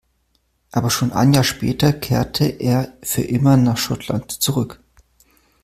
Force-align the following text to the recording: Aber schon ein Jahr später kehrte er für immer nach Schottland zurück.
Aber 0.71 0.89
schon 0.89 1.13
ein 1.13 1.31
Jahr 1.31 1.43
später 1.43 1.93
kehrte 1.93 2.45
er 2.47 2.91
für 3.03 3.21
immer 3.21 3.55
nach 3.55 3.77
Schottland 3.77 4.31
zurück. 4.31 4.79